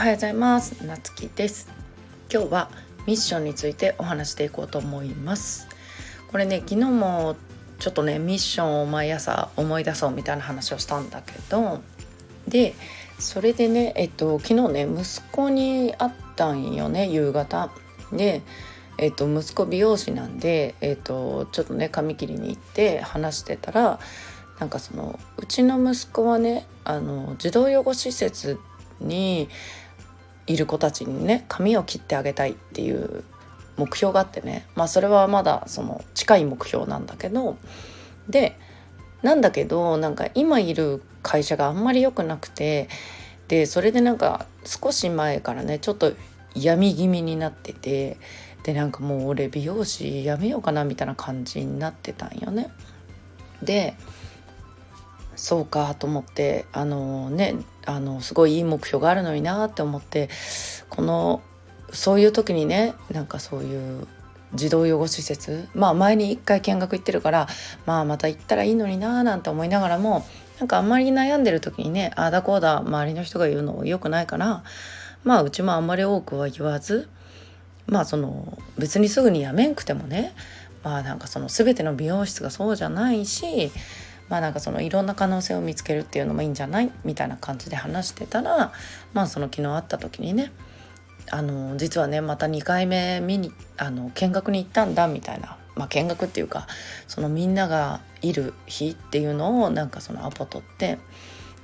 [0.00, 0.86] はようございます。
[0.86, 1.68] なつきです。
[2.32, 2.70] 今日は
[3.06, 5.68] ミッションについてお話していこうと思います。
[6.28, 7.36] これね昨日も
[7.78, 11.82] ちょっとねミッションを毎朝思い出そうみたいな話をしたんだけど
[12.48, 12.74] で
[13.18, 17.70] それでねえっと昨日ね息子に会ったんよね夕方。
[18.10, 18.40] で
[18.96, 24.00] えっと、息子美容師なんで、えっと、ちょっとね髪切りに行って話してたら
[24.58, 28.58] なんかそのうちの息子はねあの児童養護施設
[29.00, 29.48] に
[30.50, 33.22] いる子たちにね髪を切ってあげたいっていう
[33.76, 34.66] 目標があってね。
[34.74, 37.56] まあそれはまだその近い目標なんだけど。
[38.28, 38.58] で
[39.22, 42.88] なんだけどなんか今いる会社があんまり良くなくて。
[43.48, 46.12] でそれでなんか少し前からねちょっと
[46.54, 48.16] 闇気味になってて。
[48.62, 52.70] でなんかもう俺美容師やめようかなみたいな感じになってたんよね。
[53.62, 53.94] で
[55.40, 60.28] そうかと思ってあのねあのすごいいい目標があるのになって思って
[60.90, 61.40] この
[61.92, 64.06] そういう時にねなんかそういう
[64.54, 67.48] 児童養護施設まあ前に一回見学行ってるから
[67.86, 70.26] まあまた行ったらいいのになーなんて思いながらも
[70.58, 74.62] なんかあんまり悩んでる時にねああだこうだ周りの人が言うのよくないから
[75.24, 77.08] まあうちもあんまり多くは言わず
[77.86, 80.34] まあその別にすぐに辞めんくてもね
[80.84, 83.72] まあなんかその全ての美容室がそうじゃないし
[84.30, 86.90] まあなんかそのいろんな可能性を見つけるっていうのもいいんじゃない？
[87.04, 88.72] みたいな感じで話してたら
[89.12, 90.52] まあその昨日会った時にね
[91.30, 96.66] あの実はねまた2回目見にあの見学に行ったんだみたいな、まあ、見学っていうか
[97.06, 100.98] そのみんながいる日っていうのをなんかそのアポ取って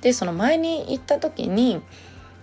[0.01, 1.81] でその前に行った時に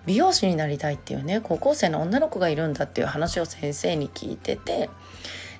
[0.07, 4.91] 美容師になりたいっていうね高校生の女の子がいるんだっていう話を先生に聞いてて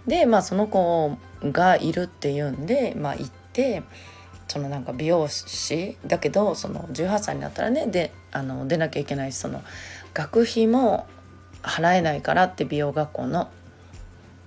[0.07, 3.83] でまあその子がいるっていうんでまあ行って
[4.55, 9.65] そのなんか美容師だけどその18歳になったらねであの出なきゃいけないしその
[10.15, 11.09] 学費も
[11.65, 13.51] 払えないからって美容学校の。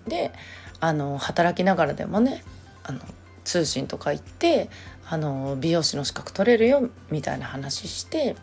[0.07, 0.31] で
[0.79, 2.41] あの働きながらでもね
[2.85, 3.01] あの
[3.44, 4.69] 通信とか行って
[5.09, 8.38] あの美容師の資格取れるよみたいな話して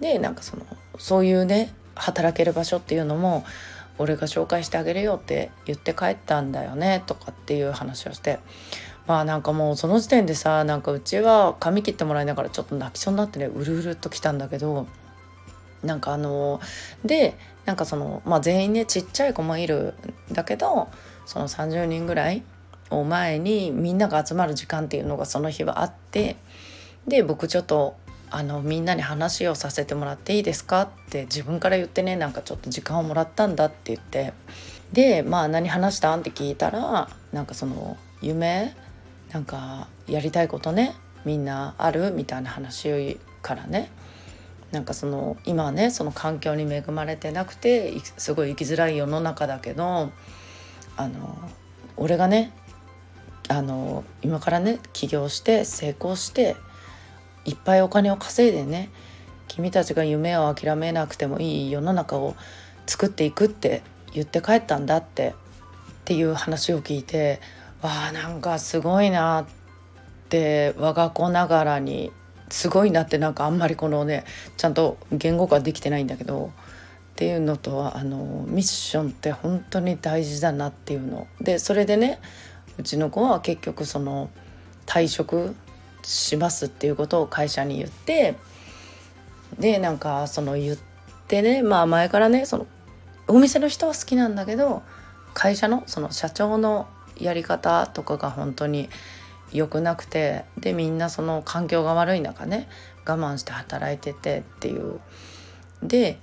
[0.00, 0.64] でなんかその
[0.96, 3.44] そういうね働ける場所っていうのも
[3.98, 8.38] 俺が紹介してあげるよって言って帰ったんだよねとかっていう話をして
[9.08, 14.86] まあなんかもうその時点でさなんかうちは髪切ってもらいながらちょっと泣きそうになってねうるうるっときたんだけど
[15.82, 16.60] なんかあの
[17.04, 19.94] でなんかそのまあ全員ねちっちゃい子もいる
[20.30, 20.88] んだけど
[21.24, 22.42] その30人ぐらい
[22.90, 26.36] を前にみんなが集まる時間っていうのがその日はあって
[27.06, 27.96] で僕ちょっと
[28.30, 34.34] あのみんなに話をさせてもらっていいですかって自分から言ってねなんかちょっと時間をもらったんだって言って
[34.92, 38.74] でまあ何話したんって聞いたらなんかその夢
[39.32, 40.94] なんかやりたいことね
[41.24, 43.90] みんなあるみたいな話からね。
[44.72, 50.10] なんかその今はねその環境に恵まれてなくてすごい生きづらい世の中だけど
[50.96, 51.38] あの
[51.96, 52.52] 俺がね
[53.48, 56.56] あの今からね起業して成功して
[57.46, 58.90] いっぱいお金を稼いでね
[59.48, 62.36] 君たちが夢を諦めなくてもいい世の中を
[62.86, 65.34] 作っていくって言って帰ったんだってっ
[66.04, 67.40] ていう話を聞いて
[67.82, 69.46] わあなんかすごいなっ
[70.28, 72.12] て我が子ながらに
[72.50, 74.24] すごいなってなんかあんまりこのね
[74.56, 76.52] ちゃんと言語化できてないんだけど
[77.12, 81.26] っていうのとはあのミッションって本当に大事だなっていうの。
[81.40, 82.20] でそれでね
[82.78, 84.30] うちの子は結局その
[84.86, 85.54] 退職
[86.02, 88.36] しますっていうことを会社に言って
[89.58, 90.78] でなんかその言っ
[91.26, 92.66] てねまあ前からねその
[93.26, 94.82] お店の人は好きなんだけど
[95.34, 98.88] 会社のその社長のやり方とかが本当に
[99.52, 102.68] 良くなくてでみんなその環境が悪い中ね
[103.06, 105.00] 我慢して働いててっていう。
[105.82, 106.18] で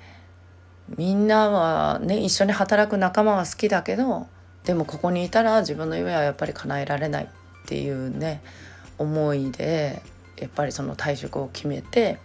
[0.97, 4.27] みんなはね一緒に働く仲間は好きだけど
[4.65, 7.27] でもここにいたら自分の夢はやっぱり叶えられないっ
[7.65, 8.41] ていうね
[8.97, 10.01] 思いで
[10.37, 12.19] やっぱりその退職を決めて、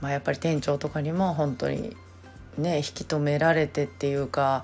[0.00, 1.96] まあ、やっぱり店長とかにも本当に
[2.56, 4.62] ね引き止められてっていうか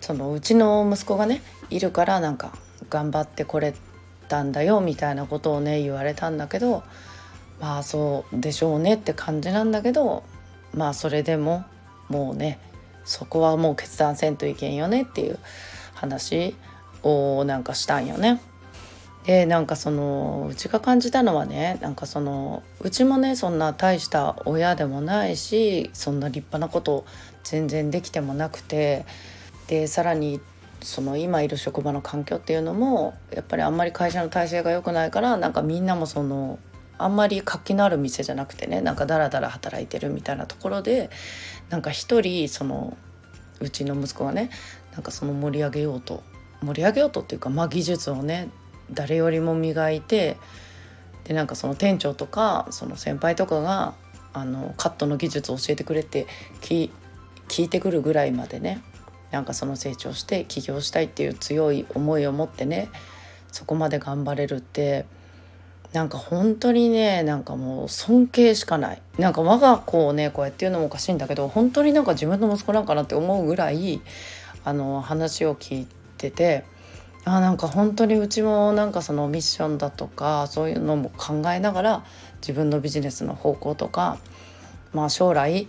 [0.00, 2.56] そのうちの息子がねいるからなんか
[2.90, 3.74] 頑張ってこれ
[4.28, 6.82] たんだよみたいなことをね言われたんだけど
[7.60, 10.24] まあそうでしょうねって感じなんだけど
[10.72, 11.64] まあそれでも
[12.08, 12.58] もうね
[13.04, 15.38] そこはもう決断せんといけんよねっていう
[15.94, 16.54] 話
[17.02, 18.40] をなんかしたんよね。
[19.24, 27.06] でなんかそのうちが感じたのはねなんかそのうちもねそんな大した親でもないしそんな立派なこと
[27.42, 29.06] 全然できてもなくて
[29.66, 30.40] でさらに
[30.84, 36.58] その今いる職場の環境っていうのもやっぱりあんまり会社の体制が良くないからなんかみんなもその
[36.98, 41.08] あんまり活気のある店じゃなくてねなんかダラダラ働いてるみたいなところで
[41.70, 42.96] なんか一人その
[43.60, 44.50] うちの息子がね
[44.92, 46.22] なんかその盛り上げようと
[46.62, 48.50] 盛り上げようとっていうか、まあ、技術をね
[48.92, 50.36] 誰よりも磨いて
[51.24, 53.94] でなんかその店長とかその先輩とかが
[54.34, 56.26] あのカットの技術を教えてくれて
[56.60, 56.90] 聞
[57.56, 58.82] いてくるぐらいまでね
[59.34, 62.88] なんかその成長して起業したいっていう強い思いを持ってね
[63.50, 65.06] そこまで頑張れるって
[65.92, 69.02] なんか本当にねなんかもう尊敬しかない。
[69.18, 74.00] なんか我が子をねこうやって言うのもおかしいんだけど本当になんか自分の息子なんかなって思うぐらい
[74.64, 75.86] あの話を聞い
[76.16, 76.64] てて
[77.24, 82.04] あなんか本当にうちもなんかそのミッションだとかそういうのも考えながら
[82.40, 84.18] 自分のビジネスの方向とか、
[84.92, 85.66] まあ、将来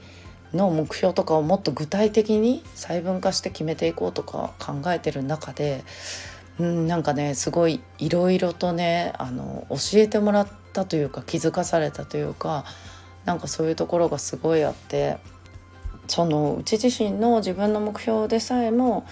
[0.53, 5.83] の目標とかをもっと具体的に細分化して決めていこうとか考えてる中で、
[6.59, 12.65] うん、なんかねすごいいろいろとねあの教えてもらったというか気づかされたというか
[13.25, 15.17] なんかそういうところがすごいあって
[16.07, 19.05] そのうち自身の自分の目標でさえも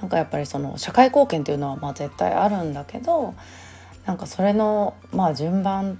[0.00, 3.34] なんかやっぱりその社会貢献っていうのはまあ絶対あるんだけど
[4.06, 5.98] なんかそれのまあ順番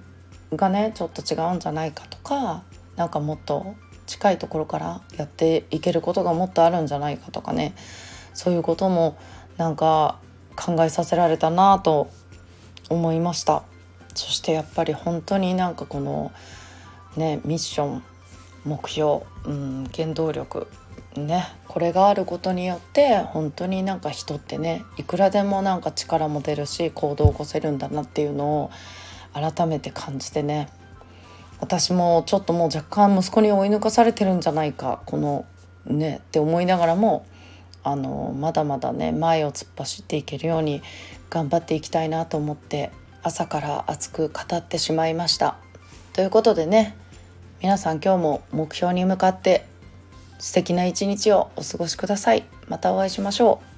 [0.56, 2.64] がねちょっと違うんじゃないかとか
[2.96, 3.74] なんかもっと
[4.12, 7.74] 近いところからやっていけることがもっとあるんじゃないかとかね。
[8.34, 9.16] そういうことも
[9.56, 10.18] なんか
[10.54, 12.10] 考えさせられたなと
[12.90, 13.62] 思いました。
[14.14, 16.30] そしてやっぱり本当になんかこの
[17.16, 18.02] ねミッション
[18.66, 20.68] 目標、うん、原動力
[21.16, 28.70] ねこれがあることによって本当になんか人ってねいくらでもなんか力も出るし行動を起こせるんだなっていうのを
[29.32, 30.68] 改めて感じてね
[31.62, 35.46] 私もちょっともう若干息子に追い抜かされてるんじゃないかこの
[35.86, 37.24] ねって思いながらも
[37.84, 40.82] あのまだまだね前を突っ走っていけるように
[41.30, 42.90] 頑張っていきたいなと思って
[43.22, 45.56] 朝から熱く語ってしまいました。
[46.14, 46.96] ということでね
[47.62, 49.64] 皆さん今日も目標に向かって
[50.40, 52.44] 素敵な一日をお過ごしください。
[52.66, 53.71] またお会いしましょう。